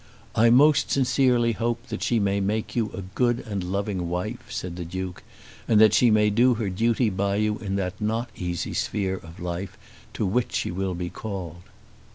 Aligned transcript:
"I 0.33 0.49
most 0.49 0.89
sincerely 0.89 1.51
hope 1.51 1.85
that 1.89 2.01
she 2.01 2.17
may 2.19 2.39
make 2.39 2.75
you 2.75 2.89
a 2.91 3.03
good 3.03 3.41
and 3.41 3.63
loving 3.63 4.09
wife," 4.09 4.45
said 4.51 4.75
the 4.75 4.83
Duke, 4.83 5.21
"and 5.67 5.79
that 5.79 5.93
she 5.93 6.09
may 6.09 6.31
do 6.31 6.55
her 6.55 6.71
duty 6.71 7.11
by 7.11 7.35
you 7.35 7.59
in 7.59 7.75
that 7.75 8.01
not 8.01 8.31
easy 8.35 8.73
sphere 8.73 9.17
of 9.17 9.39
life 9.39 9.77
to 10.13 10.25
which 10.25 10.53
she 10.55 10.71
will 10.71 10.95
be 10.95 11.11
called." 11.11 11.61